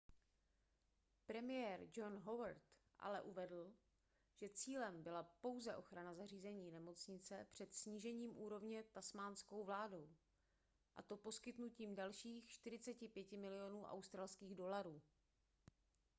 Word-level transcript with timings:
premiér 1.25 1.79
john 1.93 2.19
howard 2.19 2.61
ale 2.99 3.21
uvedl 3.21 3.73
že 4.35 4.49
cílem 4.49 5.03
byla 5.03 5.23
pouze 5.23 5.75
ochrana 5.75 6.13
zařízení 6.13 6.71
nemocnice 6.71 7.47
před 7.51 7.73
snížením 7.73 8.37
úrovně 8.37 8.83
tasmánskou 8.83 9.63
vládou 9.63 10.09
a 10.95 11.01
to 11.01 11.17
poskytnutím 11.17 11.95
dalších 11.95 12.47
45 12.47 13.31
milionů 13.31 13.83
aud 13.85 14.05